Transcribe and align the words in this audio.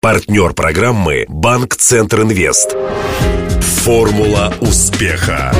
Партнер 0.00 0.52
программы 0.52 1.24
«Банк 1.28 1.74
Центр 1.74 2.20
Инвест». 2.22 2.76
Формула 3.82 4.54
успеха. 4.60 5.52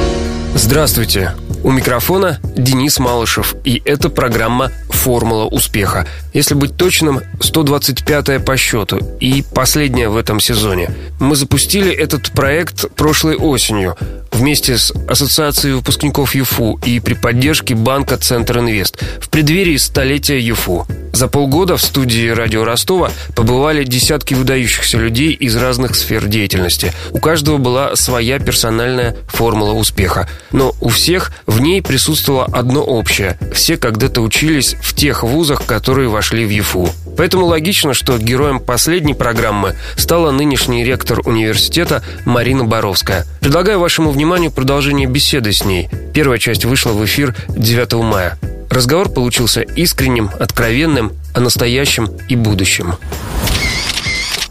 Здравствуйте. 0.54 1.34
У 1.64 1.72
микрофона 1.72 2.38
Денис 2.56 3.00
Малышев, 3.00 3.56
и 3.64 3.82
это 3.84 4.10
программа 4.10 4.70
«Формула 4.90 5.46
успеха». 5.46 6.06
Если 6.34 6.54
быть 6.54 6.76
точным, 6.76 7.18
125-я 7.40 8.38
по 8.38 8.56
счету 8.56 8.98
и 9.18 9.42
последняя 9.52 10.08
в 10.08 10.16
этом 10.16 10.38
сезоне. 10.38 10.88
Мы 11.18 11.34
запустили 11.34 11.90
этот 11.90 12.30
проект 12.30 12.94
прошлой 12.94 13.34
осенью 13.34 13.96
вместе 14.30 14.78
с 14.78 14.92
Ассоциацией 15.08 15.74
выпускников 15.74 16.36
ЮФУ 16.36 16.78
и 16.84 17.00
при 17.00 17.14
поддержке 17.14 17.74
банка 17.74 18.16
«Центр 18.16 18.60
Инвест» 18.60 19.02
в 19.20 19.30
преддверии 19.30 19.76
столетия 19.78 20.38
ЮФУ. 20.38 20.86
За 21.18 21.26
полгода 21.26 21.76
в 21.76 21.82
студии 21.82 22.28
«Радио 22.28 22.62
Ростова» 22.62 23.10
побывали 23.34 23.82
десятки 23.82 24.34
выдающихся 24.34 24.98
людей 24.98 25.32
из 25.32 25.56
разных 25.56 25.96
сфер 25.96 26.26
деятельности. 26.26 26.92
У 27.10 27.18
каждого 27.18 27.56
была 27.58 27.96
своя 27.96 28.38
персональная 28.38 29.16
формула 29.26 29.72
успеха. 29.72 30.28
Но 30.52 30.76
у 30.80 30.90
всех 30.90 31.32
в 31.44 31.60
ней 31.60 31.82
присутствовало 31.82 32.44
одно 32.44 32.84
общее. 32.84 33.36
Все 33.52 33.76
когда-то 33.76 34.20
учились 34.20 34.76
в 34.80 34.94
тех 34.94 35.24
вузах, 35.24 35.66
которые 35.66 36.08
вошли 36.08 36.44
в 36.44 36.50
ЮФУ. 36.50 36.88
Поэтому 37.16 37.46
логично, 37.46 37.94
что 37.94 38.16
героем 38.16 38.60
последней 38.60 39.14
программы 39.14 39.74
стала 39.96 40.30
нынешний 40.30 40.84
ректор 40.84 41.18
университета 41.26 42.04
Марина 42.26 42.62
Боровская. 42.62 43.26
Предлагаю 43.40 43.80
вашему 43.80 44.12
вниманию 44.12 44.52
продолжение 44.52 45.08
беседы 45.08 45.52
с 45.52 45.64
ней. 45.64 45.88
Первая 46.14 46.38
часть 46.38 46.64
вышла 46.64 46.92
в 46.92 47.04
эфир 47.04 47.34
9 47.48 47.94
мая. 48.04 48.38
Разговор 48.70 49.08
получился 49.08 49.62
искренним, 49.62 50.30
откровенным, 50.38 51.12
о 51.34 51.40
настоящем 51.40 52.08
и 52.28 52.36
будущем. 52.36 52.94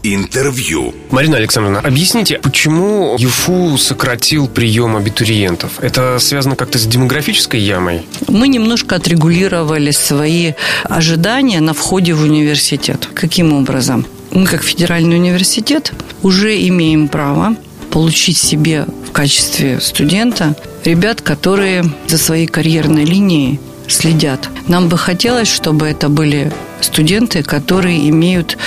Интервью. 0.02 0.94
Марина 1.10 1.38
Александровна, 1.38 1.80
объясните, 1.80 2.38
почему 2.38 3.16
ЮФУ 3.18 3.76
сократил 3.78 4.46
прием 4.46 4.96
абитуриентов? 4.96 5.80
Это 5.80 6.18
связано 6.20 6.56
как-то 6.56 6.78
с 6.78 6.86
демографической 6.86 7.60
ямой? 7.60 8.02
Мы 8.28 8.48
немножко 8.48 8.96
отрегулировали 8.96 9.90
свои 9.90 10.52
ожидания 10.84 11.60
на 11.60 11.74
входе 11.74 12.14
в 12.14 12.22
университет. 12.22 13.08
Каким 13.12 13.52
образом? 13.52 14.06
Мы, 14.30 14.46
как 14.46 14.62
федеральный 14.62 15.16
университет, 15.16 15.92
уже 16.22 16.56
имеем 16.68 17.08
право 17.08 17.56
получить 17.90 18.38
себе 18.38 18.86
в 19.08 19.12
качестве 19.12 19.80
студента 19.80 20.54
ребят, 20.84 21.22
которые 21.22 21.84
за 22.06 22.18
своей 22.18 22.46
карьерной 22.46 23.04
линией 23.04 23.58
следят. 23.88 24.48
Нам 24.68 24.88
бы 24.88 24.96
хотелось, 24.98 25.48
чтобы 25.48 25.86
это 25.86 26.08
были 26.08 26.52
студенты, 26.80 27.42
которые 27.42 28.08
имеют 28.10 28.58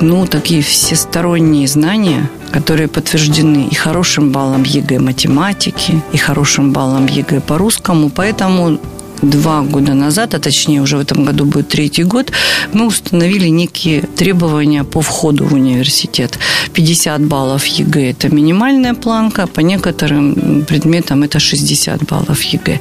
ну, 0.00 0.26
такие 0.26 0.62
всесторонние 0.62 1.66
знания, 1.68 2.28
которые 2.52 2.88
подтверждены 2.88 3.68
и 3.70 3.74
хорошим 3.74 4.30
баллом 4.30 4.64
ЕГЭ 4.64 4.98
математики, 4.98 6.02
и 6.12 6.16
хорошим 6.16 6.72
баллом 6.72 7.06
ЕГЭ 7.06 7.40
по 7.40 7.58
русскому. 7.58 8.10
Поэтому 8.10 8.78
два 9.22 9.62
года 9.62 9.94
назад, 9.94 10.34
а 10.34 10.38
точнее 10.38 10.82
уже 10.82 10.96
в 10.96 11.00
этом 11.00 11.24
году 11.24 11.44
будет 11.44 11.68
третий 11.68 12.04
год, 12.04 12.32
мы 12.72 12.86
установили 12.86 13.48
некие 13.48 14.02
требования 14.02 14.84
по 14.84 15.00
входу 15.00 15.44
в 15.44 15.54
университет. 15.54 16.38
50 16.72 17.24
баллов 17.26 17.64
ЕГЭ– 17.64 18.10
это 18.10 18.34
минимальная 18.34 18.94
планка, 18.94 19.46
по 19.46 19.60
некоторым 19.60 20.64
предметам 20.64 21.22
это 21.22 21.38
60 21.38 22.04
баллов 22.04 22.42
ЕГЭ. 22.42 22.80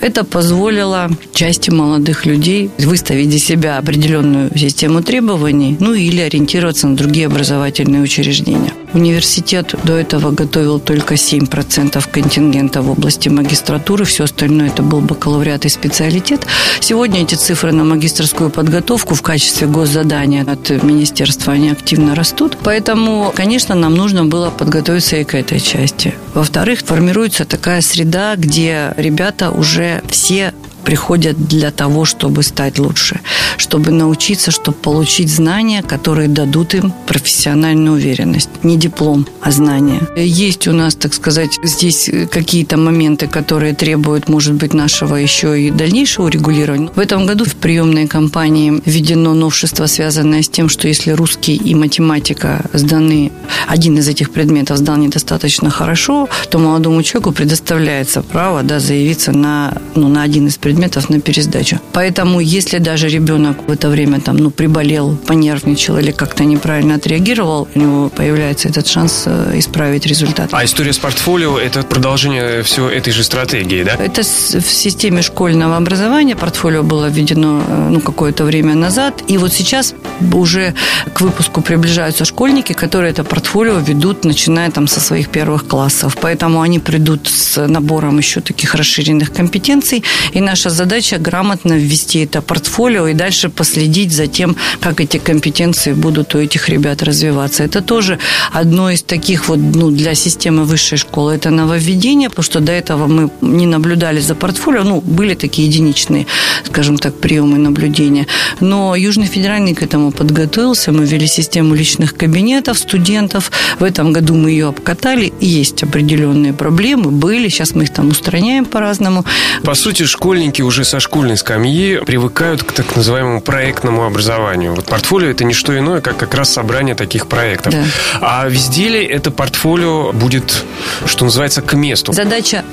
Это 0.00 0.24
позволило 0.24 1.10
части 1.32 1.70
молодых 1.70 2.26
людей 2.26 2.70
выставить 2.78 3.30
для 3.30 3.38
себя 3.38 3.78
определенную 3.78 4.50
систему 4.58 5.02
требований, 5.02 5.76
ну 5.80 5.94
или 5.94 6.20
ориентироваться 6.20 6.88
на 6.88 6.96
другие 6.96 7.26
образовательные 7.26 8.02
учреждения. 8.02 8.72
Университет 8.94 9.74
до 9.84 9.94
этого 9.94 10.30
готовил 10.30 10.80
только 10.80 11.14
7% 11.14 12.10
контингента 12.10 12.82
в 12.82 12.90
области 12.90 13.28
магистратуры, 13.28 14.04
все 14.04 14.24
остальное 14.24 14.68
это 14.68 14.82
был 14.82 15.00
бакалавриат 15.00 15.66
и 15.66 15.68
специалитет. 15.68 16.46
Сегодня 16.80 17.22
эти 17.22 17.34
цифры 17.34 17.72
на 17.72 17.84
магистрскую 17.84 18.50
подготовку 18.50 19.14
в 19.14 19.22
качестве 19.22 19.66
госзадания 19.66 20.42
от 20.42 20.70
министерства, 20.82 21.52
они 21.52 21.70
активно 21.70 22.14
растут. 22.14 22.56
Поэтому, 22.64 23.32
конечно, 23.34 23.74
нам 23.74 23.94
нужно 23.94 24.24
было 24.24 24.50
подготовиться 24.50 25.16
и 25.16 25.24
к 25.24 25.34
этой 25.34 25.60
части. 25.60 26.14
Во-вторых, 26.34 26.80
формируется 26.80 27.44
такая 27.44 27.82
среда, 27.82 28.36
где 28.36 28.94
ребята 28.96 29.50
уже 29.50 30.02
все 30.08 30.54
приходят 30.88 31.36
для 31.48 31.70
того, 31.70 32.06
чтобы 32.06 32.42
стать 32.42 32.78
лучше, 32.78 33.20
чтобы 33.58 33.90
научиться, 33.90 34.50
чтобы 34.50 34.78
получить 34.78 35.28
знания, 35.28 35.82
которые 35.82 36.28
дадут 36.28 36.74
им 36.74 36.94
профессиональную 37.06 37.92
уверенность. 37.92 38.48
Не 38.62 38.78
диплом, 38.78 39.26
а 39.42 39.50
знания. 39.50 40.00
Есть 40.16 40.66
у 40.66 40.72
нас, 40.72 40.94
так 40.94 41.12
сказать, 41.12 41.50
здесь 41.62 42.10
какие-то 42.30 42.78
моменты, 42.78 43.26
которые 43.26 43.74
требуют, 43.74 44.30
может 44.30 44.54
быть, 44.54 44.72
нашего 44.72 45.16
еще 45.16 45.60
и 45.60 45.70
дальнейшего 45.70 46.24
урегулирования. 46.24 46.88
В 46.96 47.00
этом 47.00 47.26
году 47.26 47.44
в 47.44 47.54
приемной 47.54 48.06
кампании 48.06 48.80
введено 48.86 49.34
новшество, 49.34 49.86
связанное 49.88 50.40
с 50.40 50.48
тем, 50.48 50.70
что 50.70 50.88
если 50.88 51.10
русский 51.10 51.56
и 51.56 51.74
математика 51.74 52.64
сданы, 52.72 53.30
один 53.66 53.98
из 53.98 54.08
этих 54.08 54.30
предметов 54.30 54.78
сдан 54.78 55.02
недостаточно 55.02 55.68
хорошо, 55.68 56.30
то 56.50 56.58
молодому 56.58 57.02
человеку 57.02 57.32
предоставляется 57.32 58.22
право 58.22 58.62
да, 58.62 58.80
заявиться 58.80 59.32
на, 59.32 59.74
ну, 59.94 60.08
на 60.08 60.22
один 60.22 60.46
из 60.46 60.56
предметов 60.56 60.77
предметов 60.78 61.10
на 61.10 61.20
пересдачу. 61.20 61.78
Поэтому, 61.92 62.40
если 62.40 62.78
даже 62.78 63.08
ребенок 63.08 63.56
в 63.66 63.70
это 63.70 63.88
время 63.88 64.20
там, 64.20 64.36
ну, 64.36 64.50
приболел, 64.50 65.16
понервничал 65.26 65.98
или 65.98 66.12
как-то 66.12 66.44
неправильно 66.44 66.94
отреагировал, 66.94 67.68
у 67.74 67.78
него 67.78 68.08
появляется 68.08 68.68
этот 68.68 68.86
шанс 68.86 69.24
э, 69.26 69.58
исправить 69.58 70.06
результат. 70.06 70.48
А 70.52 70.64
история 70.64 70.92
с 70.92 70.98
портфолио– 70.98 71.58
это 71.68 71.82
продолжение 71.82 72.62
всего 72.62 72.88
этой 72.88 73.12
же 73.12 73.24
стратегии, 73.24 73.82
да? 73.84 73.94
Это 74.04 74.22
в 74.22 74.70
системе 74.70 75.22
школьного 75.22 75.76
образования. 75.76 76.36
Портфолио 76.36 76.82
было 76.82 77.10
введено 77.10 77.62
э, 77.68 77.88
ну, 77.90 78.00
какое-то 78.00 78.44
время 78.44 78.74
назад. 78.74 79.24
И 79.30 79.38
вот 79.38 79.52
сейчас 79.52 79.94
уже 80.32 80.74
к 81.12 81.20
выпуску 81.20 81.60
приближаются 81.60 82.24
школьники, 82.24 82.72
которые 82.72 83.10
это 83.10 83.24
портфолио 83.24 83.78
ведут, 83.80 84.24
начиная 84.24 84.70
там 84.70 84.86
со 84.86 85.00
своих 85.00 85.28
первых 85.28 85.66
классов. 85.66 86.16
Поэтому 86.20 86.60
они 86.60 86.78
придут 86.78 87.28
с 87.28 87.66
набором 87.66 88.18
еще 88.18 88.40
таких 88.40 88.74
расширенных 88.74 89.32
компетенций. 89.32 90.04
И 90.34 90.40
наша 90.40 90.57
наша 90.58 90.70
задача 90.70 91.18
грамотно 91.18 91.74
ввести 91.74 92.24
это 92.24 92.42
портфолио 92.42 93.06
и 93.06 93.14
дальше 93.14 93.48
последить 93.48 94.10
за 94.10 94.26
тем, 94.26 94.56
как 94.80 95.00
эти 95.00 95.18
компетенции 95.18 95.92
будут 95.92 96.34
у 96.34 96.38
этих 96.38 96.68
ребят 96.68 97.02
развиваться. 97.04 97.62
Это 97.62 97.80
тоже 97.80 98.18
одно 98.52 98.90
из 98.90 99.02
таких 99.02 99.48
вот 99.48 99.58
ну, 99.58 99.90
для 99.90 100.16
системы 100.16 100.64
высшей 100.64 100.98
школы. 100.98 101.34
Это 101.34 101.50
нововведение, 101.50 102.28
потому 102.28 102.44
что 102.44 102.58
до 102.58 102.72
этого 102.72 103.06
мы 103.06 103.30
не 103.40 103.66
наблюдали 103.66 104.18
за 104.18 104.34
портфолио. 104.34 104.82
Ну, 104.82 105.00
были 105.00 105.34
такие 105.34 105.68
единичные, 105.68 106.26
скажем 106.64 106.98
так, 106.98 107.14
приемы 107.14 107.58
наблюдения. 107.58 108.26
Но 108.58 108.96
Южный 108.96 109.26
федеральный 109.26 109.74
к 109.74 109.84
этому 109.84 110.10
подготовился. 110.10 110.90
Мы 110.90 111.06
ввели 111.06 111.28
систему 111.28 111.76
личных 111.76 112.16
кабинетов 112.16 112.78
студентов. 112.78 113.52
В 113.78 113.84
этом 113.84 114.12
году 114.12 114.34
мы 114.34 114.50
ее 114.50 114.66
обкатали. 114.66 115.32
Есть 115.40 115.84
определенные 115.84 116.52
проблемы, 116.52 117.12
были. 117.12 117.48
Сейчас 117.48 117.76
мы 117.76 117.84
их 117.84 117.92
там 117.92 118.08
устраняем 118.08 118.64
по-разному. 118.64 119.24
По 119.62 119.74
сути, 119.74 120.02
школьники 120.02 120.47
школьники 120.48 120.62
уже 120.62 120.84
со 120.84 120.98
школьной 120.98 121.36
скамьи 121.36 122.00
привыкают 122.06 122.62
к 122.62 122.72
так 122.72 122.96
называемому 122.96 123.40
проектному 123.42 124.04
образованию. 124.04 124.74
Вот 124.74 124.86
портфолио 124.86 125.28
это 125.28 125.44
не 125.44 125.52
что 125.52 125.76
иное, 125.76 126.00
как 126.00 126.16
как 126.16 126.34
раз 126.34 126.50
собрание 126.50 126.94
таких 126.94 127.26
проектов. 127.26 127.74
Да. 127.74 127.84
А 128.20 128.48
везде 128.48 128.88
ли 128.88 129.04
это 129.04 129.30
портфолио 129.30 130.12
будет, 130.12 130.64
что 131.04 131.24
называется, 131.24 131.60
к 131.60 131.74
месту? 131.74 132.12
Задача 132.12 132.64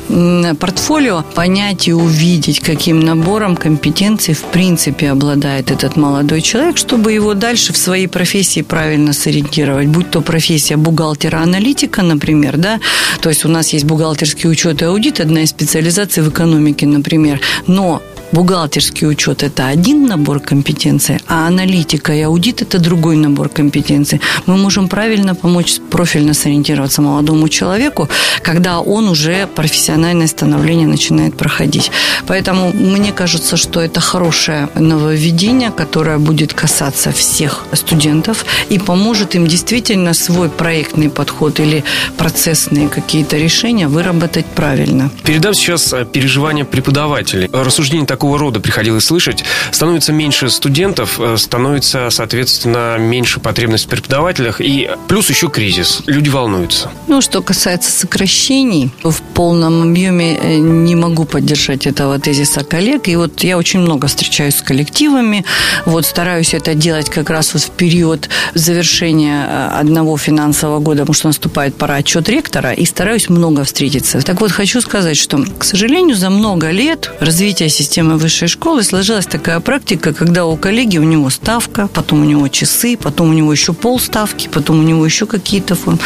портфолио 0.60 1.24
понять 1.36 1.88
и 1.88 1.94
увидеть, 1.94 2.62
каким 2.62 3.02
набором 3.02 3.58
компетенций 3.58 4.34
в 4.34 4.44
принципе 4.44 5.12
обладает 5.12 5.72
этот 5.72 5.98
молодой 5.98 6.42
человек, 6.42 6.78
чтобы 6.78 7.12
его 7.12 7.34
дальше 7.34 7.74
в 7.74 7.78
своей 7.78 8.08
профессии 8.08 8.62
правильно 8.62 9.12
сориентировать. 9.12 9.88
Будь 9.88 10.12
то 10.12 10.22
профессия 10.22 10.78
бухгалтера-аналитика, 10.78 12.04
например, 12.04 12.58
да, 12.58 12.80
то 13.20 13.30
есть 13.30 13.44
у 13.44 13.50
нас 13.50 13.74
есть 13.74 13.86
бухгалтерский 13.86 14.50
учет 14.50 14.82
и 14.82 14.86
аудит, 14.86 15.20
одна 15.20 15.42
из 15.42 15.50
специализаций 15.50 16.24
в 16.24 16.30
экономике, 16.30 16.86
например. 16.86 17.42
Но 17.68 18.02
бухгалтерский 18.32 19.08
учет– 19.08 19.44
это 19.44 19.68
один 19.68 20.06
набор 20.06 20.40
компетенций, 20.40 21.20
а 21.28 21.48
аналитика 21.48 22.14
и 22.14 22.22
аудит– 22.22 22.62
это 22.64 22.80
другой 22.80 23.16
набор 23.16 23.50
компетенций. 23.50 24.22
Мы 24.46 24.58
можем 24.58 24.88
правильно 24.88 25.36
помочь 25.36 25.80
профильно 25.90 26.34
сориентироваться 26.34 27.02
молодому 27.02 27.50
человеку, 27.50 28.10
когда 28.42 28.80
он 28.80 29.08
уже 29.08 29.48
профессиональное 29.48 30.28
становление 30.28 30.88
начинает 30.88 31.36
проходить. 31.36 31.92
Поэтому 32.28 32.72
мне 32.74 33.12
кажется, 33.12 33.58
что 33.58 33.82
это 33.82 34.00
хорошее 34.00 34.70
нововведение, 34.76 35.72
которое 35.72 36.18
будет 36.18 36.54
касаться 36.54 37.12
всех 37.12 37.66
студентов 37.74 38.46
и 38.70 38.80
поможет 38.80 39.36
им 39.36 39.48
действительно 39.48 40.14
свой 40.14 40.50
проектный 40.50 41.10
подход 41.10 41.60
или 41.60 41.84
процессные 42.18 42.88
какие-то 42.90 43.38
решения 43.38 43.88
выработать 43.88 44.46
правильно. 44.46 45.10
Передам 45.24 45.54
сейчас 45.54 45.94
переживания 46.12 46.66
преподавателей. 46.66 47.50
Рассуждение 47.52 48.08
такого 48.16 48.40
рода 48.40 48.62
приходилось 48.62 49.04
слышать. 49.04 49.44
Становится 49.72 50.14
меньше 50.14 50.50
студентов, 50.50 51.20
э, 51.20 51.36
становится, 51.38 52.10
соответственно, 52.10 52.98
меньше 52.98 53.42
потребность 53.42 53.86
в 53.86 53.88
преподавателях, 53.90 54.62
и 54.62 54.90
плюс 55.10 55.30
еще 55.30 55.50
кризис. 55.50 56.02
Люди 56.06 56.30
волнуются. 56.30 56.90
Ну, 57.10 57.20
что 57.20 57.42
касается 57.42 57.92
сокращений, 57.92 58.92
в 59.04 59.22
полном 59.34 59.90
объеме 59.90 60.38
э, 60.38 60.56
не 60.56 60.96
могу 60.96 61.26
поддержать 61.26 61.88
этого 61.88 62.18
тезиса 62.18 62.64
коллег. 62.64 63.10
И 63.10 63.18
вот 63.18 63.44
я 63.44 63.58
очень 63.58 63.82
много 63.82 64.08
встречаюсь 64.08 64.56
с 64.56 64.62
коллективами, 64.62 65.44
вот 65.86 66.06
стараюсь 66.06 66.54
это 66.54 66.74
делать 66.74 67.10
как 67.10 67.30
раз 67.30 67.54
вот 67.54 67.64
в 67.64 67.72
период 67.72 68.30
завершения 68.54 69.46
э, 69.46 69.80
одного 69.82 70.18
финансового 70.18 70.80
года, 70.80 71.02
потому 71.02 71.16
что 71.16 71.28
наступает 71.28 71.76
пора 71.76 71.96
отчет 71.96 72.30
ректора, 72.30 72.72
и 72.72 72.86
стараюсь 72.86 73.28
много 73.28 73.66
встретиться. 73.66 74.22
Так 74.22 74.40
вот, 74.40 74.52
хочу 74.52 74.80
сказать, 74.80 75.18
что, 75.18 75.44
к 75.58 75.66
сожалению, 75.66 76.16
за 76.16 76.30
много 76.30 76.72
лет 76.72 77.12
развития 77.20 77.68
системы 77.68 78.05
высшей 78.14 78.48
школы 78.48 78.84
сложилась 78.84 79.26
такая 79.26 79.60
практика, 79.60 80.14
когда 80.14 80.46
у 80.46 80.56
коллеги 80.58 80.98
у 80.98 81.04
него 81.04 81.30
ставка, 81.30 81.88
потом 81.94 82.22
у 82.22 82.26
него 82.26 82.48
часы, 82.48 82.98
потом 82.98 83.30
у 83.30 83.34
него 83.34 83.52
еще 83.52 83.74
полставки, 83.74 84.50
потом 84.54 84.80
у 84.80 84.84
него 84.84 85.06
еще 85.06 85.26
какие-то 85.26 85.76
формы. 85.76 86.00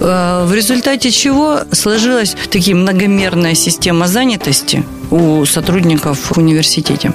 Э, 0.00 0.44
в 0.46 0.54
результате 0.54 1.10
чего 1.10 1.60
сложилась 1.72 2.36
такая 2.50 2.74
многомерная 2.74 3.54
система 3.54 4.06
занятости 4.06 4.84
у 5.10 5.44
сотрудников 5.44 6.18
в 6.30 6.38
университете. 6.38 7.12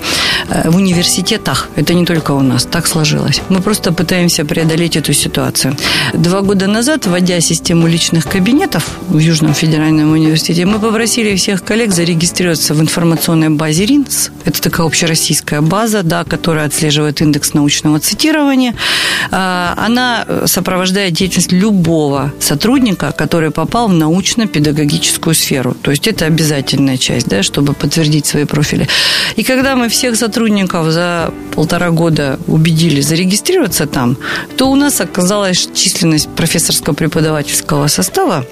Э, 0.49 0.69
в 0.69 0.75
университетах, 0.75 1.69
это 1.75 1.93
не 1.93 2.05
только 2.05 2.31
у 2.31 2.41
нас, 2.41 2.65
так 2.65 2.87
сложилось. 2.87 3.41
Мы 3.49 3.61
просто 3.61 3.91
пытаемся 3.93 4.45
преодолеть 4.45 4.97
эту 4.97 5.13
ситуацию. 5.13 5.75
Два 6.13 6.41
года 6.41 6.67
назад, 6.67 7.07
вводя 7.07 7.41
систему 7.41 7.87
личных 7.87 8.27
кабинетов 8.27 8.83
в 9.09 9.17
Южном 9.17 9.53
федеральном 9.53 10.11
университете, 10.11 10.65
мы 10.65 10.79
попросили 10.79 11.35
всех 11.35 11.63
коллег 11.63 11.93
зарегистрироваться 11.93 12.73
в 12.73 12.81
информационной 12.81 13.49
базе 13.49 13.85
РИНС. 14.15 14.31
Это 14.45 14.61
такая 14.61 14.87
общероссийская 14.87 15.61
база, 15.61 16.03
да, 16.03 16.23
которая 16.23 16.67
отслеживает 16.67 17.21
индекс 17.21 17.53
научного 17.53 17.99
цитирования. 17.99 18.75
Э, 19.31 19.73
она 19.77 20.25
сопровождает 20.45 21.13
деятельность 21.13 21.51
любого 21.51 22.33
сотрудника, 22.39 23.11
который 23.11 23.51
попал 23.51 23.87
в 23.87 23.93
научно-педагогическую 23.93 25.35
сферу. 25.35 25.75
То 25.81 25.91
есть 25.91 26.07
это 26.07 26.25
обязательная 26.25 26.97
часть, 26.97 27.27
да, 27.27 27.43
чтобы 27.43 27.73
подтвердить 27.73 28.25
свои 28.25 28.45
профили. 28.45 28.87
И 29.35 29.43
когда 29.43 29.75
мы 29.75 29.89
всех 29.89 30.15
сотрудников 30.15 30.91
за 30.91 31.31
полтора 31.53 31.91
года 31.91 32.39
убедили 32.47 33.01
зарегистрироваться 33.01 33.85
там, 33.85 34.17
то 34.57 34.69
у 34.69 34.75
нас 34.75 35.01
оказалась 35.01 35.69
численность 35.73 36.29
профессорско-преподавательского 36.35 37.87
состава 37.87 38.45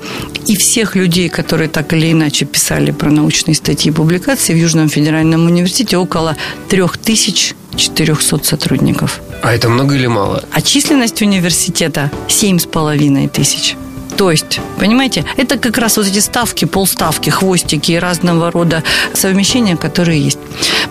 и 0.47 0.55
всех 0.55 0.95
людей, 0.95 1.29
которые 1.29 1.69
так 1.69 1.93
или 1.93 2.11
иначе 2.11 2.45
писали 2.45 2.91
про 2.91 3.11
научные 3.11 3.55
статьи 3.55 3.91
и 3.91 3.93
публикации 3.93 4.53
в 4.53 4.57
Южном 4.57 4.89
федеральном 4.89 5.45
университете 5.45 5.52
около 5.97 6.35
3400 6.69 8.43
сотрудников. 8.43 9.21
А 9.41 9.53
это 9.53 9.69
много 9.69 9.95
или 9.95 10.07
мало? 10.07 10.43
А 10.51 10.61
численность 10.61 11.21
университета 11.21 12.11
7,5 12.27 13.29
тысяч. 13.29 13.75
То 14.17 14.29
есть, 14.31 14.59
понимаете, 14.79 15.25
это 15.37 15.57
как 15.57 15.77
раз 15.77 15.97
вот 15.97 16.07
эти 16.07 16.19
ставки, 16.19 16.65
полставки, 16.65 17.29
хвостики 17.29 17.93
и 17.93 17.99
разного 17.99 18.51
рода 18.51 18.83
совмещения, 19.13 19.75
которые 19.75 20.21
есть. 20.21 20.39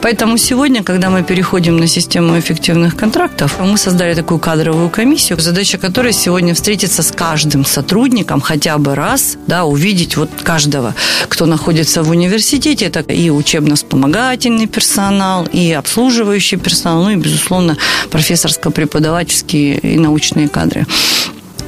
Поэтому 0.03 0.37
сегодня, 0.37 0.83
когда 0.83 1.11
мы 1.11 1.23
переходим 1.23 1.77
на 1.77 1.87
систему 1.87 2.37
эффективных 2.37 2.97
контрактов, 2.97 3.57
мы 3.61 3.79
создали 3.79 4.15
такую 4.15 4.41
кадровую 4.41 4.91
комиссию, 4.91 5.39
задача 5.39 5.79
которой 5.79 6.13
сегодня 6.13 6.55
встретиться 6.55 7.03
с 7.05 7.13
каждым 7.13 7.65
сотрудником 7.65 8.41
хотя 8.41 8.79
бы 8.79 8.97
раз, 8.97 9.39
да, 9.47 9.65
увидеть 9.65 10.17
вот 10.17 10.29
каждого, 10.43 10.97
кто 11.29 11.47
находится 11.47 12.03
в 12.03 12.11
университете, 12.11 12.87
это 12.87 13.01
и 13.01 13.31
учебно-вспомогательный 13.31 14.67
персонал, 14.67 15.47
и 15.47 15.71
обслуживающий 15.71 16.57
персонал, 16.59 17.05
ну 17.05 17.11
и, 17.11 17.17
безусловно, 17.17 17.77
профессорско-преподавательские 18.11 19.79
и 19.79 19.99
научные 19.99 20.49
кадры. 20.49 20.85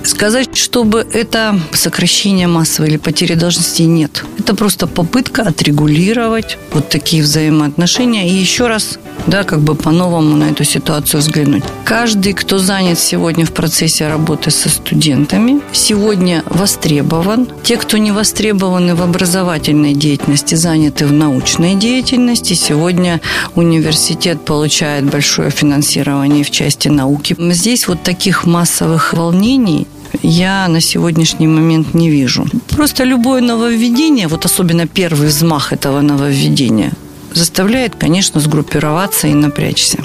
Сказать, 0.05 0.55
чтобы 0.55 1.07
это 1.13 1.59
сокращение 1.73 2.47
массовое 2.47 2.91
или 2.91 2.97
потери 2.99 3.35
должностей, 3.35 3.87
нет. 3.87 4.25
Это 4.39 4.55
просто 4.55 4.87
попытка 4.87 5.43
отрегулировать 5.43 6.59
вот 6.73 6.91
такие 6.91 7.23
взаимоотношения 7.23 8.29
и 8.29 8.35
еще 8.35 8.67
раз 8.69 8.99
да, 9.27 9.45
как 9.45 9.61
бы 9.61 9.75
по-новому 9.75 10.37
на 10.37 10.51
эту 10.51 10.65
ситуацию 10.65 11.21
взглянуть. 11.21 11.65
Каждый, 11.85 12.35
кто 12.35 12.59
занят 12.59 12.99
сегодня 12.99 13.47
в 13.47 13.53
процессе 13.53 14.09
работы 14.09 14.51
со 14.51 14.69
студентами, 14.69 15.61
сегодня 15.73 16.43
востребован. 16.47 17.49
Те, 17.63 17.77
кто 17.77 17.97
не 17.97 18.13
востребованы 18.13 18.95
в 18.95 19.03
образовательной 19.03 19.95
деятельности, 19.95 20.55
заняты 20.55 21.07
в 21.07 21.13
научной 21.13 21.75
деятельности, 21.75 22.55
сегодня 22.55 23.21
университет 23.55 24.45
получает 24.45 25.05
большое 25.05 25.51
финансирование 25.51 26.45
в 26.45 26.51
части 26.51 26.89
науки. 26.89 27.37
Здесь 27.39 27.89
вот 27.89 28.03
таких 28.03 28.45
массовых 28.45 29.15
волнений 29.15 29.87
я 30.23 30.69
на 30.69 30.81
сегодняшний 30.81 31.47
момент 31.47 31.95
не 31.95 32.11
вижу. 32.11 32.47
Просто 32.69 33.05
любое 33.05 33.41
нововведение, 33.41 34.29
вот 34.29 34.45
особенно 34.45 34.87
первый 34.87 35.29
взмах 35.29 35.73
этого 35.73 36.01
нововведения, 36.01 36.93
заставляет, 37.33 37.95
конечно, 37.97 38.41
сгруппироваться 38.41 39.29
и 39.29 39.35
напрячься. 39.35 39.99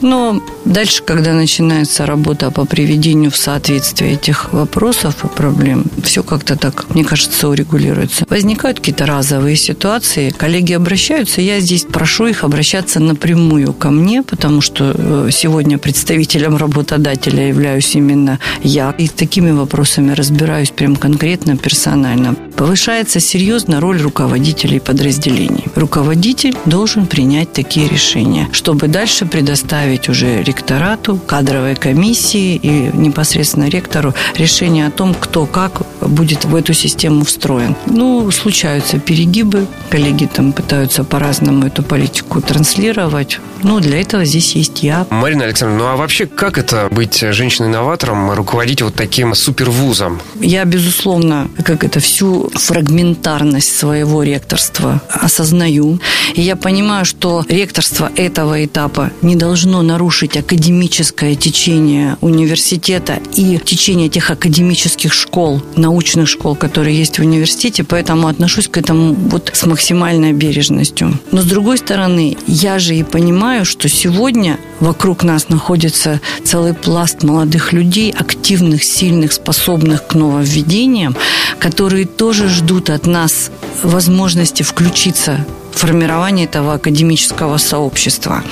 Но 0.00 0.42
дальше, 0.64 1.02
когда 1.02 1.32
начинается 1.32 2.06
работа 2.06 2.50
по 2.50 2.64
приведению 2.64 3.30
в 3.30 3.36
соответствие 3.36 4.12
этих 4.12 4.52
вопросов 4.52 5.24
и 5.24 5.28
проблем, 5.28 5.84
все 6.02 6.22
как-то 6.22 6.56
так, 6.56 6.94
мне 6.94 7.04
кажется, 7.04 7.48
урегулируется. 7.48 8.26
Возникают 8.28 8.78
какие-то 8.78 9.06
разовые 9.06 9.56
ситуации, 9.56 10.30
коллеги 10.30 10.72
обращаются, 10.72 11.40
я 11.40 11.60
здесь 11.60 11.84
прошу 11.84 12.26
их 12.26 12.44
обращаться 12.44 13.00
напрямую 13.00 13.72
ко 13.72 13.90
мне, 13.90 14.22
потому 14.22 14.60
что 14.60 14.94
э, 14.96 15.30
сегодня 15.32 15.78
представителем 15.78 16.56
работодателя 16.56 17.48
являюсь 17.48 17.94
именно 17.94 18.38
я, 18.62 18.94
и 18.98 19.08
такими 19.08 19.50
вопросами 19.50 20.12
разбираюсь 20.12 20.70
прям 20.70 20.96
конкретно, 20.96 21.56
персонально. 21.56 22.36
Повышается 22.58 23.20
серьезно 23.20 23.80
роль 23.80 24.02
руководителей 24.02 24.80
подразделений. 24.80 25.66
Руководитель 25.76 26.56
должен 26.64 27.06
принять 27.06 27.52
такие 27.52 27.88
решения, 27.88 28.48
чтобы 28.50 28.88
дальше 28.88 29.26
предоставить 29.26 30.08
уже 30.08 30.42
ректорату, 30.42 31.20
кадровой 31.24 31.76
комиссии 31.76 32.56
и 32.56 32.90
непосредственно 32.92 33.68
ректору 33.68 34.12
решение 34.34 34.88
о 34.88 34.90
том, 34.90 35.14
кто 35.14 35.46
как 35.46 35.82
будет 36.00 36.46
в 36.46 36.54
эту 36.56 36.72
систему 36.74 37.24
встроен. 37.24 37.76
Ну, 37.86 38.28
случаются 38.32 38.98
перегибы, 38.98 39.68
коллеги 39.88 40.26
там 40.26 40.52
пытаются 40.52 41.04
по-разному 41.04 41.64
эту 41.64 41.84
политику 41.84 42.40
транслировать. 42.40 43.38
Ну, 43.62 43.78
для 43.78 44.00
этого 44.00 44.24
здесь 44.24 44.56
есть 44.56 44.82
я. 44.82 45.06
Марина 45.10 45.44
Александровна, 45.44 45.84
ну 45.84 45.90
а 45.90 45.96
вообще 45.96 46.26
как 46.26 46.58
это 46.58 46.88
быть 46.90 47.20
женщиной-инноватором, 47.20 48.32
руководить 48.32 48.82
вот 48.82 48.94
таким 48.94 49.34
супервузом? 49.34 50.20
Я, 50.40 50.64
безусловно, 50.64 51.48
как 51.64 51.84
это 51.84 52.00
всю 52.00 52.47
фрагментарность 52.54 53.76
своего 53.76 54.22
ректорства 54.22 55.02
осознаю. 55.08 56.00
И 56.34 56.42
я 56.42 56.56
понимаю, 56.56 57.04
что 57.04 57.44
ректорство 57.48 58.10
этого 58.16 58.64
этапа 58.64 59.10
не 59.22 59.36
должно 59.36 59.82
нарушить 59.82 60.36
академическое 60.36 61.34
течение 61.34 62.16
университета 62.20 63.20
и 63.34 63.58
течение 63.58 64.08
тех 64.08 64.30
академических 64.30 65.12
школ, 65.12 65.62
научных 65.76 66.28
школ, 66.28 66.54
которые 66.54 66.96
есть 66.96 67.18
в 67.18 67.22
университете, 67.22 67.84
поэтому 67.84 68.28
отношусь 68.28 68.68
к 68.68 68.76
этому 68.76 69.14
вот 69.14 69.50
с 69.52 69.66
максимальной 69.66 70.32
бережностью. 70.32 71.18
Но 71.32 71.42
с 71.42 71.44
другой 71.44 71.78
стороны, 71.78 72.36
я 72.46 72.78
же 72.78 72.94
и 72.94 73.02
понимаю, 73.02 73.64
что 73.64 73.88
сегодня 73.88 74.58
вокруг 74.80 75.24
нас 75.24 75.48
находится 75.48 76.20
целый 76.44 76.74
пласт 76.74 77.22
молодых 77.22 77.72
людей, 77.72 78.12
активных, 78.12 78.84
сильных, 78.84 79.32
способных 79.32 80.06
к 80.06 80.14
нововведениям, 80.14 81.16
которые 81.58 82.06
тоже 82.06 82.37
ждут 82.46 82.90
от 82.90 83.06
нас 83.06 83.50
возможности 83.82 84.62
включиться 84.62 85.44
формирование 85.72 86.46
этого 86.46 86.74
академического 86.74 87.56
сообщества. 87.58 88.42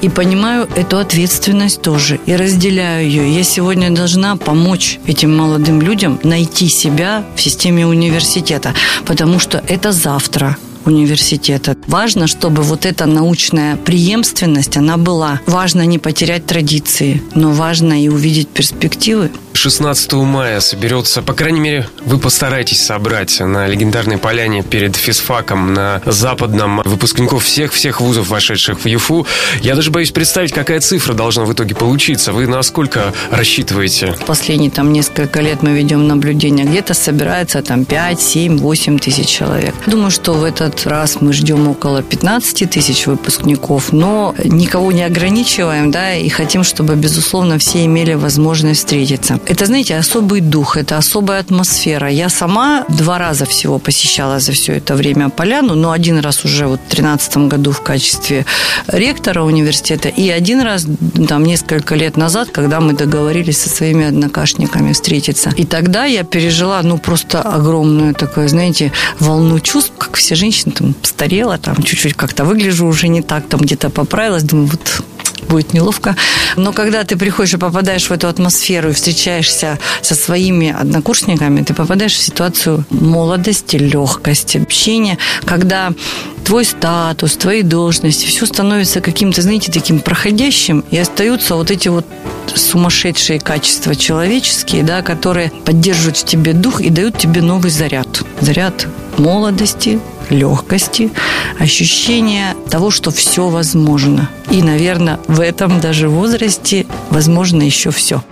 И 0.00 0.08
понимаю 0.08 0.68
эту 0.74 0.98
ответственность 0.98 1.82
тоже. 1.82 2.18
И 2.26 2.34
разделяю 2.34 3.06
ее. 3.06 3.34
Я 3.34 3.44
сегодня 3.44 3.90
должна 3.90 4.36
помочь 4.36 4.98
этим 5.06 5.36
молодым 5.36 5.80
людям 5.80 6.18
найти 6.22 6.68
себя 6.68 7.24
в 7.36 7.40
системе 7.40 7.86
университета. 7.86 8.74
Потому 9.06 9.38
что 9.38 9.62
это 9.68 9.92
завтра 9.92 10.56
университета. 10.84 11.76
Важно, 11.86 12.26
чтобы 12.26 12.62
вот 12.62 12.86
эта 12.86 13.06
научная 13.06 13.76
преемственность, 13.76 14.76
она 14.76 14.96
была. 14.96 15.40
Важно 15.46 15.82
не 15.86 15.98
потерять 15.98 16.46
традиции, 16.46 17.22
но 17.34 17.52
важно 17.52 18.02
и 18.02 18.08
увидеть 18.08 18.48
перспективы 18.48 19.30
16 19.54 20.12
мая 20.12 20.60
соберется, 20.60 21.22
по 21.22 21.34
крайней 21.34 21.60
мере, 21.60 21.88
вы 22.04 22.18
постараетесь 22.18 22.84
собрать 22.84 23.40
на 23.40 23.66
легендарной 23.66 24.18
поляне 24.18 24.62
перед 24.62 24.96
физфаком 24.96 25.72
на 25.74 26.00
западном 26.06 26.82
выпускников 26.84 27.44
всех-всех 27.44 28.00
вузов, 28.00 28.28
вошедших 28.28 28.84
в 28.84 28.86
ЮФУ. 28.86 29.26
Я 29.60 29.74
даже 29.74 29.90
боюсь 29.90 30.10
представить, 30.10 30.52
какая 30.52 30.80
цифра 30.80 31.14
должна 31.14 31.44
в 31.44 31.52
итоге 31.52 31.74
получиться. 31.74 32.32
Вы 32.32 32.46
насколько 32.46 33.12
рассчитываете? 33.30 34.14
Последние 34.26 34.70
там 34.70 34.92
несколько 34.92 35.40
лет 35.40 35.62
мы 35.62 35.70
ведем 35.70 36.08
наблюдение. 36.08 36.64
Где-то 36.64 36.94
собирается 36.94 37.62
там 37.62 37.84
5, 37.84 38.20
7, 38.20 38.58
8 38.58 38.98
тысяч 38.98 39.28
человек. 39.28 39.74
Думаю, 39.86 40.10
что 40.10 40.32
в 40.32 40.44
этот 40.44 40.86
раз 40.86 41.20
мы 41.20 41.32
ждем 41.32 41.68
около 41.68 42.02
15 42.02 42.70
тысяч 42.70 43.06
выпускников, 43.06 43.92
но 43.92 44.34
никого 44.44 44.92
не 44.92 45.04
ограничиваем, 45.04 45.90
да, 45.90 46.14
и 46.14 46.28
хотим, 46.28 46.64
чтобы, 46.64 46.94
безусловно, 46.94 47.58
все 47.58 47.84
имели 47.84 48.14
возможность 48.14 48.80
встретиться. 48.80 49.38
Это, 49.44 49.66
знаете, 49.66 49.96
особый 49.96 50.40
дух, 50.40 50.76
это 50.76 50.96
особая 50.98 51.40
атмосфера. 51.40 52.08
Я 52.08 52.28
сама 52.28 52.84
два 52.88 53.18
раза 53.18 53.44
всего 53.44 53.78
посещала 53.78 54.38
за 54.38 54.52
все 54.52 54.74
это 54.74 54.94
время 54.94 55.30
поляну, 55.30 55.74
но 55.74 55.90
один 55.90 56.20
раз 56.20 56.44
уже 56.44 56.66
вот 56.66 56.80
в 56.80 56.94
2013 56.94 57.36
году 57.48 57.72
в 57.72 57.80
качестве 57.80 58.46
ректора 58.86 59.42
университета 59.42 60.08
и 60.08 60.28
один 60.30 60.60
раз 60.60 60.86
там 61.28 61.44
несколько 61.44 61.96
лет 61.96 62.16
назад, 62.16 62.50
когда 62.52 62.80
мы 62.80 62.92
договорились 62.92 63.60
со 63.60 63.68
своими 63.68 64.06
однокашниками 64.06 64.92
встретиться. 64.92 65.50
И 65.56 65.64
тогда 65.64 66.04
я 66.04 66.22
пережила, 66.22 66.80
ну, 66.82 66.98
просто 66.98 67.42
огромную 67.42 68.14
такую, 68.14 68.48
знаете, 68.48 68.92
волну 69.18 69.58
чувств, 69.58 69.92
как 69.98 70.16
все 70.16 70.36
женщины, 70.36 70.72
там, 70.72 70.94
старела, 71.02 71.58
там, 71.58 71.82
чуть-чуть 71.82 72.14
как-то 72.14 72.44
выгляжу 72.44 72.86
уже 72.86 73.08
не 73.08 73.22
так, 73.22 73.48
там, 73.48 73.60
где-то 73.60 73.90
поправилась, 73.90 74.44
думаю, 74.44 74.68
вот 74.68 75.02
будет 75.52 75.74
неловко. 75.74 76.16
Но 76.56 76.72
когда 76.72 77.04
ты 77.04 77.16
приходишь 77.16 77.54
и 77.54 77.58
попадаешь 77.58 78.08
в 78.08 78.12
эту 78.12 78.28
атмосферу 78.28 78.90
и 78.90 78.92
встречаешься 78.92 79.78
со 80.00 80.14
своими 80.14 80.74
однокурсниками, 80.80 81.62
ты 81.62 81.74
попадаешь 81.74 82.14
в 82.14 82.22
ситуацию 82.22 82.84
молодости, 82.90 83.76
легкости, 83.76 84.58
общения, 84.58 85.18
когда 85.44 85.92
твой 86.44 86.64
статус, 86.64 87.36
твои 87.36 87.62
должности, 87.62 88.26
все 88.26 88.46
становится 88.46 89.00
каким-то, 89.00 89.42
знаете, 89.42 89.70
таким 89.70 90.00
проходящим, 90.00 90.84
и 90.90 90.98
остаются 90.98 91.54
вот 91.54 91.70
эти 91.70 91.88
вот 91.88 92.06
сумасшедшие 92.54 93.38
качества 93.38 93.94
человеческие, 93.94 94.82
да, 94.82 95.02
которые 95.02 95.52
поддерживают 95.64 96.16
в 96.16 96.24
тебе 96.24 96.54
дух 96.54 96.80
и 96.80 96.90
дают 96.90 97.18
тебе 97.18 97.42
новый 97.42 97.70
заряд. 97.70 98.22
Заряд 98.40 98.86
молодости, 99.18 100.00
легкости, 100.32 101.10
ощущение 101.58 102.56
того, 102.70 102.90
что 102.90 103.10
все 103.10 103.48
возможно. 103.48 104.28
И, 104.50 104.62
наверное, 104.62 105.20
в 105.28 105.40
этом 105.40 105.80
даже 105.80 106.08
возрасте 106.08 106.86
возможно 107.10 107.62
еще 107.62 107.90
все. 107.90 108.22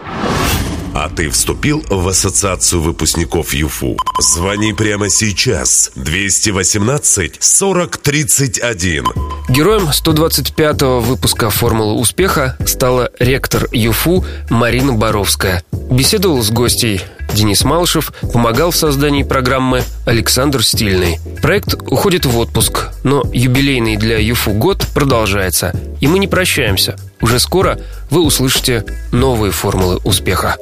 А 0.92 1.08
ты 1.08 1.30
вступил 1.30 1.84
в 1.88 2.08
ассоциацию 2.08 2.82
выпускников 2.82 3.54
ЮФУ? 3.54 3.96
Звони 4.18 4.72
прямо 4.72 5.08
сейчас. 5.08 5.92
218 5.94 7.36
40 7.38 7.96
31. 7.96 9.06
Героем 9.48 9.84
125-го 9.84 11.00
выпуска 11.00 11.48
«Формулы 11.48 11.94
успеха» 11.94 12.56
стала 12.66 13.10
ректор 13.18 13.68
ЮФУ 13.72 14.24
Марина 14.50 14.92
Боровская. 14.92 15.62
Беседовал 15.90 16.42
с 16.42 16.50
гостей 16.50 17.00
Денис 17.34 17.64
Малышев, 17.64 18.12
помогал 18.32 18.70
в 18.70 18.76
создании 18.76 19.22
программы 19.22 19.82
Александр 20.06 20.64
Стильный. 20.64 21.18
Проект 21.42 21.74
уходит 21.74 22.26
в 22.26 22.38
отпуск, 22.38 22.88
но 23.04 23.22
юбилейный 23.32 23.96
для 23.96 24.18
ЮФУ 24.18 24.52
год 24.52 24.86
продолжается. 24.94 25.72
И 26.00 26.06
мы 26.06 26.18
не 26.18 26.28
прощаемся. 26.28 26.96
Уже 27.20 27.38
скоро 27.38 27.78
вы 28.10 28.22
услышите 28.22 28.84
новые 29.12 29.52
формулы 29.52 29.98
успеха. 30.04 30.56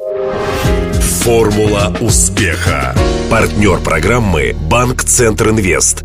Формула 1.23 1.95
успеха. 1.99 2.95
Партнер 3.29 3.79
программы 3.79 4.55
«Банк 4.69 5.03
Центр 5.03 5.49
Инвест». 5.49 6.03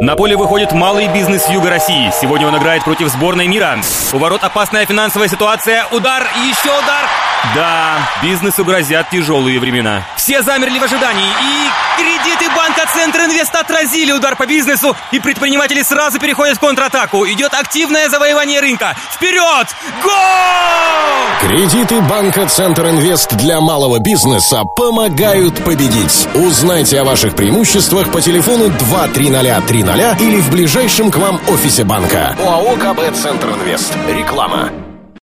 На 0.00 0.16
поле 0.16 0.34
выходит 0.34 0.72
малый 0.72 1.08
бизнес 1.08 1.46
Юга 1.50 1.68
России. 1.68 2.10
Сегодня 2.18 2.48
он 2.48 2.56
играет 2.56 2.82
против 2.84 3.08
сборной 3.08 3.48
мира. 3.48 3.78
У 4.14 4.16
ворот 4.16 4.42
опасная 4.42 4.86
финансовая 4.86 5.28
ситуация. 5.28 5.84
Удар 5.90 6.26
еще 6.42 6.70
удар. 6.70 7.04
Да, 7.54 7.98
бизнесу 8.22 8.64
грозят 8.64 9.10
тяжелые 9.10 9.60
времена. 9.60 10.02
Все 10.16 10.42
замерли 10.42 10.78
в 10.78 10.82
ожидании, 10.82 11.26
и 11.26 11.70
кредиты 11.98 12.54
банка 12.54 12.86
Центр 12.92 13.20
Инвест 13.20 13.54
отразили 13.54 14.12
удар 14.12 14.36
по 14.36 14.46
бизнесу, 14.46 14.94
и 15.10 15.20
предприниматели 15.20 15.82
сразу 15.82 16.18
переходят 16.18 16.56
в 16.56 16.60
контратаку. 16.60 17.26
Идет 17.26 17.52
активное 17.54 18.08
завоевание 18.08 18.60
рынка. 18.60 18.96
Вперед! 19.12 19.68
Гол! 20.02 20.12
Кредиты 21.40 22.00
банка 22.02 22.46
Центр 22.46 22.86
Инвест 22.88 23.34
для 23.36 23.60
малого 23.60 23.98
бизнеса 23.98 24.64
помогают 24.76 25.64
победить. 25.64 26.28
Узнайте 26.34 27.00
о 27.00 27.04
ваших 27.04 27.34
преимуществах 27.34 28.12
по 28.12 28.20
телефону 28.20 28.70
23030 29.94 30.20
или 30.22 30.40
в 30.40 30.50
ближайшем 30.50 31.10
к 31.10 31.16
вам 31.16 31.40
офисе 31.48 31.84
банка. 31.84 32.36
ОАО 32.38 32.76
КБ 32.76 33.14
Центр 33.16 33.48
Инвест. 33.48 33.96
Реклама. 34.08 34.89